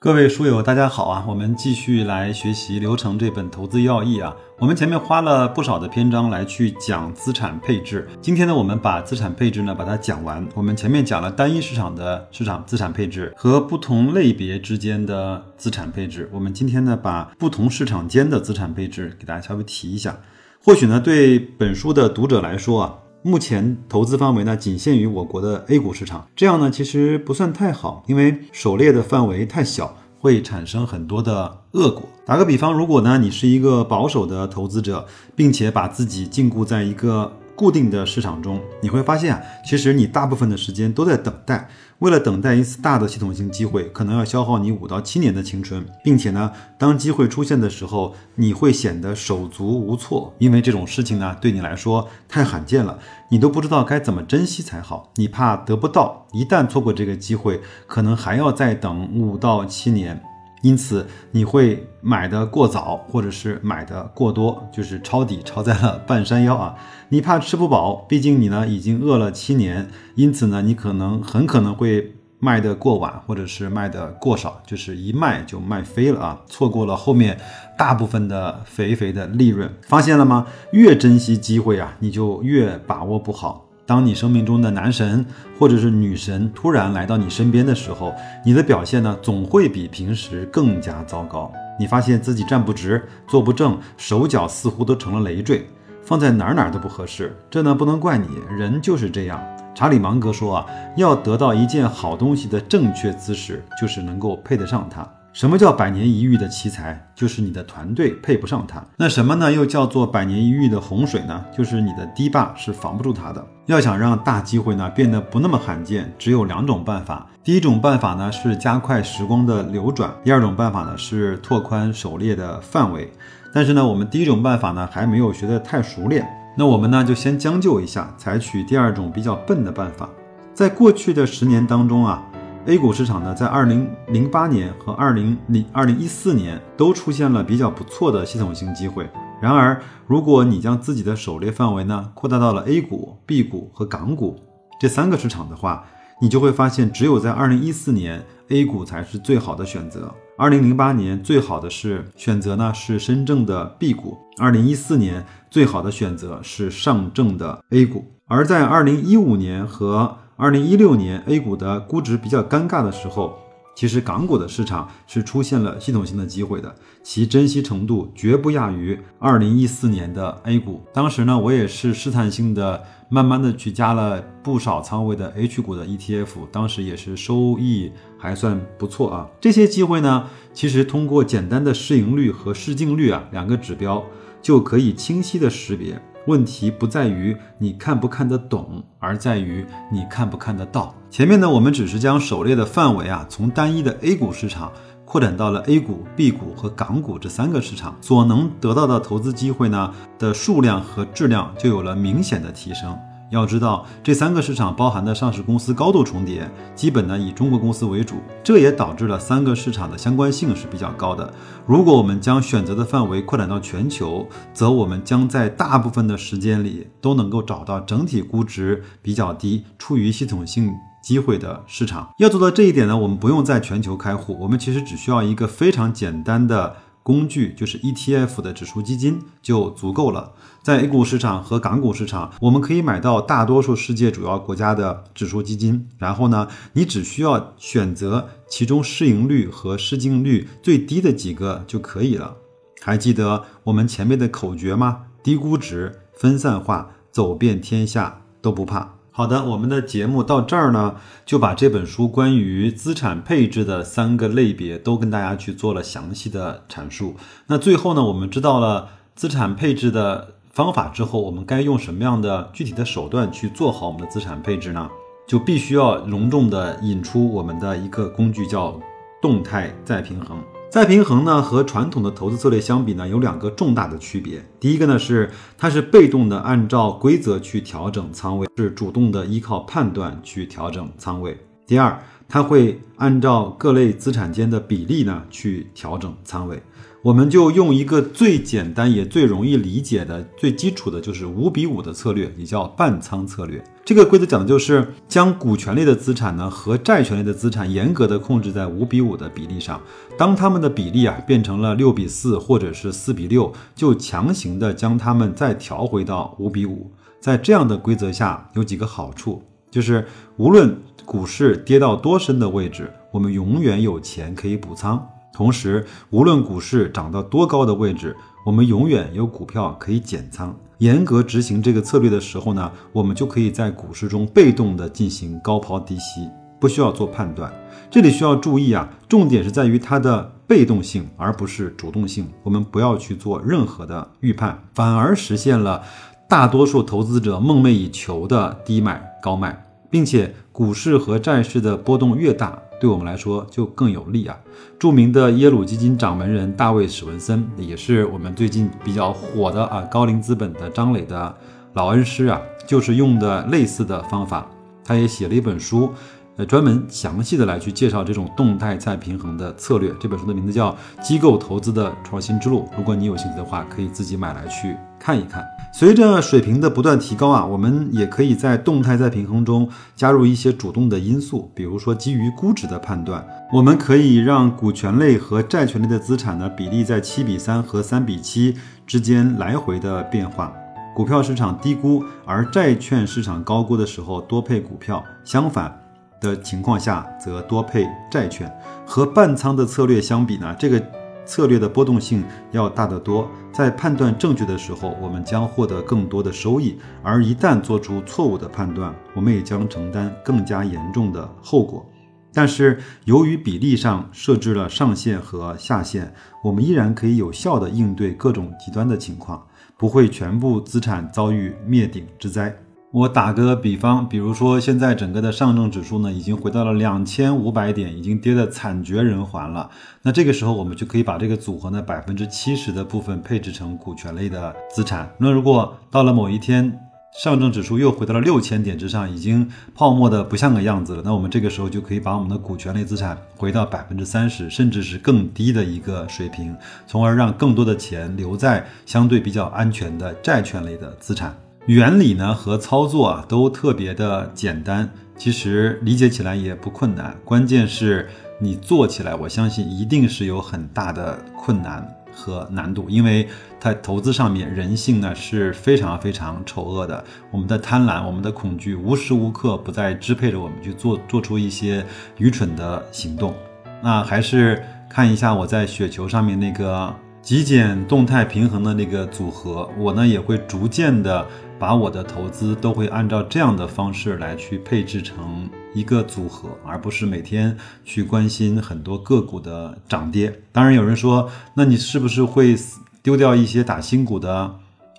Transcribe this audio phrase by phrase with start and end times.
[0.00, 1.24] 各位书友，大家好啊！
[1.26, 4.32] 我们继续来学习《流程》这本投资要义啊。
[4.60, 10.48] 我们前面花了不少的篇章来去讲资产配置，今天呢，我们把资产配置呢把它讲完。
[10.54, 20.16] 我们前面讲了单一市场的市场资产配置和不同类别之间的资产配置，我们今天呢把不同市场间的资产配置给大家稍微提一下。
[20.62, 22.94] 或许呢，对本书的读者来说啊。
[23.22, 32.02] 目前投资范围呢，仅限于我国的 A 股市场，这样呢，其实不算太好，因为狩猎的范围太小，会产生很多的恶果。
[32.24, 41.68] 打个比方，如果呢，你是一个保守的投资者，并且把自己禁锢在一个固定的市场中，你会发现啊，其实你大部分的时间都在等待。
[41.98, 55.10] 为了等待一次大的系统性机会，可能要消耗你五到七年的青春，并且呢，当机会出现的时候，你会显得手足无措，因为这种事情呢，对你来说太罕见了，你都不知道该怎么珍惜才好。
[55.16, 60.22] 你怕得不到，一旦错过这个机会，可能还要再等五到七年。
[60.62, 66.74] 因此，你会买的过早，或者是买的过多，就是抄底抄在了半山腰啊！
[67.10, 76.40] 你怕吃不饱，毕竟你呢已经饿了七年，因此呢，你可能很可能会卖的过晚，或者是卖的过少，就是一卖就卖飞了啊！
[76.46, 77.38] 错过了后面
[77.76, 80.46] 大部分的肥肥的利润，发现了吗？
[80.72, 83.67] 越珍惜机会啊，你就越把握不好。
[83.88, 85.24] 当你生命中的男神
[85.58, 91.50] 或者是女神突然来到你身边的时候，你的表现呢总会比平时更加糟糕。
[91.80, 95.66] 你发现自己站不直、坐不正，手脚似乎都成了累赘，
[96.02, 97.34] 放在哪儿哪儿都不合适。
[97.48, 99.42] 这呢不能怪你，人就是这样。
[99.74, 105.08] 查理芒格说啊，要得到一件好东西的正确姿势，就是能够配得上它。
[105.34, 107.06] 什么叫百年一遇的奇才？
[107.14, 108.82] 就是你的团队配不上他。
[108.96, 109.52] 那什么呢？
[109.52, 111.44] 又叫做百年一遇的洪水呢？
[111.56, 113.46] 就是你的堤坝是防不住他的。
[113.66, 117.26] 要想让大机会呢变得不那么罕见，只有两种办法。
[117.44, 123.08] 第一种办法呢是加快时光的流转，第二种办法呢是拓宽狩猎的范围。
[123.52, 130.08] 但是呢，我们第一种办法呢还没有学得太熟练，那我们呢就先将就一下，采取第二种比较笨的办法。
[130.52, 132.24] 在过去的十年当中啊。
[132.68, 139.08] A 股市场呢，在二零零八年和二零零二零一四年都出现了比较不错的系统性机会。
[139.40, 144.38] 然而，如果你将自己的狩猎范围呢扩大到了 A 股、B 股和港股
[144.78, 145.82] 这三个市场的话，
[146.20, 150.14] 你就会发现，只有在二零一四年 A 股才是最好的选择。
[150.36, 158.04] 二零零八年最好的是选择呢是深圳的 B 股，二零一四年最好的选择是上证的 A 股。
[158.26, 163.36] 而在二零一五年和二零一六年 A 股的估值比较尴尬的时候，
[163.74, 166.72] 其实港股的市场是出现了系统性的机会的，
[167.02, 170.80] 其珍惜程度绝不亚于二零一四年的 A 股。
[170.94, 179.28] 当时呢，我也是试探性的，慢慢的去加了不少仓位的 H 股的 ETF，当时也是收益还算不错啊。
[179.40, 184.04] 这些机会呢，其实通过简单的市盈率和市净率啊两个指标，
[184.40, 186.00] 就可以清晰的识别。
[186.28, 190.94] 问题不在于你看不看得懂，而在于你看不看得到。
[191.10, 194.70] 前面呢，我们只是将狩猎的范围啊，从单一的 A 股市场
[195.06, 202.94] 扩展到了 A 股、B 股和港股这三个市场，所能得到的投资机会呢的数量和质量就有了明显的提升。
[203.30, 211.32] 要知道，这三个市场包含的上市公司高度重叠，基本呢以中国公司为主，这也导致了三个市场的相关性是比较高的。
[211.66, 220.72] 如果我们将选择的范围扩展到全球，则我们将在大部分的时间里都能够找到整体估值比较低、处于系统性
[221.02, 222.08] 机会的市场。
[222.18, 226.76] 要做到这一点呢，我们不用在全球开户，我们其实只需要一个非常简单的。
[227.08, 230.34] 工具就是 ETF 的指数基金就足够了。
[230.62, 235.88] 在 A 股市场和港股市场，我们可以买到大多数世界主要国家的指数基金。
[235.96, 242.36] 然后呢，你只需要选择其中市盈率和市净率最低的几个就可以了。
[242.82, 245.06] 还记得我们前面的口诀吗？
[245.22, 248.97] 低估值、分散化、走遍天下都不怕。
[249.18, 250.94] 好的，我们的节目到这儿呢，
[251.26, 257.16] 就把这本书关于资产配置的三个类别都跟大家去做了详细的阐述。
[257.48, 264.88] 那最后呢，我们知道了资产配置的方法之后，我们该用什么样的具体的手段去做好我们的资产配置呢？
[265.26, 268.78] 就必须要隆重的引出我们的一个工具，叫
[269.20, 270.38] 动态再平衡。
[270.70, 274.44] 再平衡呢和传统的投资策略相比呢，有两个重大的区别。
[274.60, 281.38] 第一个呢是它是被动的按照规则去调整仓位，是主动的依靠判断去调整仓位。
[281.66, 286.62] 第二，它会按照各类资产间的比例呢去调整仓位。
[287.00, 293.62] 我们就用一个最简单也最容易理解的、最基础的，就是五比五的策略，也叫半仓策略。
[293.84, 299.80] 这个规则讲的就是将股权类的资产呢和债权类的资产严格的控制在五比五的比例上。
[300.18, 306.90] 当它们的比例啊变成了六比四或者是四比六，就强行的将它们再调回到五比五。
[307.20, 310.04] 在这样的规则下，有几个好处，就是
[310.36, 315.08] 无论股市跌到多深的位置，我们永远有钱可以补仓。
[315.38, 320.52] 同时，无论股市涨到多高的位置，我们永远有股票可以减仓。
[320.78, 326.28] 严格执行这个策略的时候呢，我们就可以在股市中被动的进行高抛低吸，
[326.60, 327.52] 不需要做判断。
[327.88, 332.26] 这里需要注意啊，重点是在于它的被动性，而不是主动性。
[332.42, 335.84] 我们不要去做任何的预判，反而实现了
[336.28, 342.60] 大多数投资者梦寐以求的低买高卖，并且股市和债市的波动越大。
[342.80, 344.38] 对我们来说就更有利啊！
[344.78, 351.34] 著名的耶鲁基金掌门人大卫史文森，也是我们最近比较火的啊高瓴资本的张磊的
[351.74, 354.48] 老恩师啊，就是用的类似的方法。
[354.84, 355.92] 他也写了一本书，
[356.38, 359.92] 呃，专门详细的来去介绍这种动态再平衡的策略。
[360.00, 360.70] 这本书的名字叫
[361.02, 362.60] 《机构投资的创新之路》。
[362.76, 365.44] 如果你有兴趣的话，可以自己买来去看一看。
[365.74, 378.54] 随着水平的不断提高啊，我们也可以在动态再平衡中加入一些主动的因素，比如说基于估值的判断，我们可以让股权类和债权类的资产呢比例在七比三和三比七
[378.86, 380.52] 之间来回的变化。
[380.94, 385.76] 股票市场低估而债券市场高估的时候多配股票，相反
[386.20, 388.50] 的情况下则多配债券。
[388.86, 390.82] 和半仓的策略相比呢，这个。
[391.28, 401.84] 策略的波动性要大得多，在判断正确的时候，我们将获得更多的收益；而一旦做出错误的判断，我们也将承担更加严重的后果。
[402.32, 406.10] 但是，由于比例上设置了上限和下限，
[406.42, 412.56] 我们依然可以有效地应对各种极端的情况，不会全部资产遭遇灭顶之灾。
[412.90, 419.68] 我打个比方，比如说现在整个的上证指数呢，已经回到了两千五百点，已经跌得惨绝人寰了。
[420.00, 425.12] 那这个时候，我们就可以把这个组合呢，百分之七十的部分配置成股权类的资产。
[425.18, 426.80] 那如果到了某一天，
[427.22, 436.56] 上证指数又回到了六千点之上，已经泡沫的不像个样子了，那我们这个时候就可以把我们的股权类资产回到百分之三十，甚至是更低的一个水平，
[436.86, 441.36] 从而让更多的钱留在相对比较安全的债券类的资产。
[441.68, 448.08] 原理呢和操作啊都特别的简单，其实理解起来也不困难，关键是
[448.40, 453.28] 你做起来，我相信一定是有很大的困难和难度，因为
[453.60, 461.84] 在投资上面，人性呢是非常非常丑恶的，我们的贪婪、我们的恐惧，无时无刻不在支配着我们去做做出一些
[462.16, 463.34] 愚蠢的行动。
[463.82, 471.26] 那还是看一下我在雪球上面那个极简动态平衡的那个组合，我呢也会逐渐的。
[471.58, 480.40] 把我的投资都会按照这样的方式来去配置成一个组合，而不是每天去关心很多个股的涨跌。
[480.52, 482.56] 当然，有人说，那你是不是会
[483.02, 484.54] 丢掉一些打新股的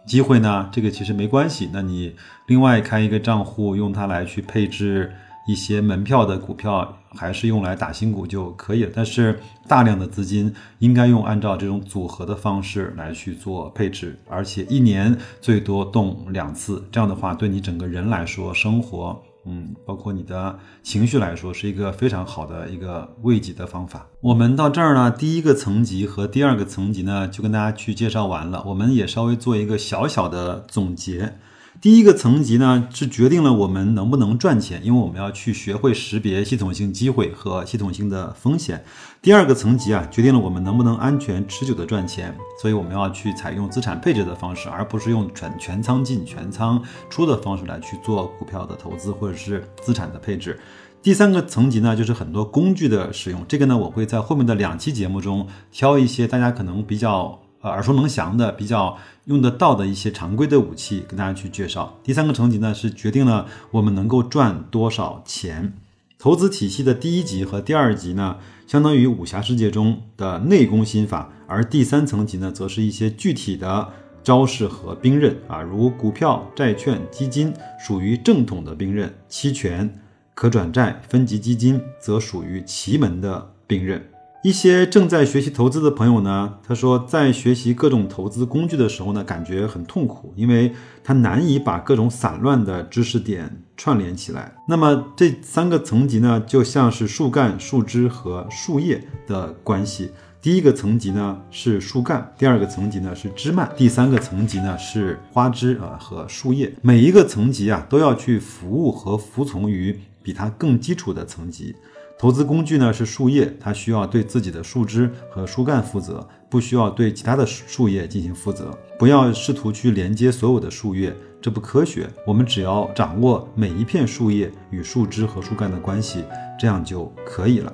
[0.06, 0.70] 机会呢？
[0.72, 2.16] 这个其实没关系，那你
[2.48, 5.14] 另外开一个账户，用它来去配置。
[5.50, 24.06] 一些门票的股票还是用来打新股就可以了，但是大量的资金应该用按照这种组合的方式来去做配置，而且一年最多动两次，这样的话对你整个人来说，生活，嗯，包括你的情绪来说，是一个非常好的一个慰藉的方法。
[24.22, 31.40] 我们到这儿呢，第一个层级和第二个层级呢，就跟大家去介绍完了，我们也稍微做一个小小的总结。
[31.82, 38.84] 第一个层级呢，是决定了我们能不能赚钱，因为我们要去学会识别系统性机会和系统性的风险。
[39.22, 50.60] 第二个层级啊，决定了我们能不能安全持久的赚钱，所以我们要去采用资产配置的方式，而不是用全全仓进全仓出的方式来去做股票的投资或者是资产的配置。
[51.02, 57.40] 第三个层级呢，就是很多工具的使用，这个呢，我会在后面的两期节目中挑一些大家可能比较。
[57.62, 61.98] 呃，耳熟能详的、比较用得到的一些常规的武器，跟大家去介绍。
[62.04, 65.74] 第三个层级呢，是决定了我们能够赚多少钱。
[66.18, 68.38] 投资体系的第一级和第二级呢，
[68.68, 73.90] 相当于武侠世界中的内功心法，而第三层级呢，则是一些具体的
[74.24, 79.98] 招式和兵刃啊，如股票、债券、基金属于正统的兵刃，期权、
[80.34, 84.02] 可转债、分级基金则属于奇门的兵刃。
[84.42, 94.56] 一些正在学习投资的朋友呢，他说在学习各种投资工具的时候呢，感觉很痛苦，因为他难以把各种散乱的知识点串联起来。
[94.66, 100.10] 那么这三个层级呢，就像是树干、树枝和树叶的关系。
[100.42, 106.74] 第一个层级呢是树干，第二个层级呢是枝蔓，第三个层级呢是花枝啊和树叶。
[106.82, 111.76] 每一个层级啊都要去服务和服从于比它更基础的层级。
[112.20, 118.78] 投资工具呢是树叶，它需要对自己的树枝和树干负责，不需要对其他的树叶进行负责。
[119.00, 122.10] 不要试图去连接所有的树叶，这不科学。
[122.28, 126.26] 我们只要掌握每一片树叶与树枝和树干的关系，
[126.60, 127.72] 这样就可以了。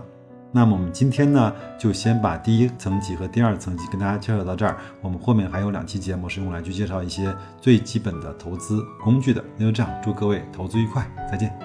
[0.52, 4.78] 那么我们今天呢，就先把第一层级和第二层级跟大家介绍到这儿。
[5.02, 9.44] 我们后面还有两期节目是用来去介绍一些最基本的投资工具的。
[9.58, 11.65] 那就这样，祝各位投资愉快，再见。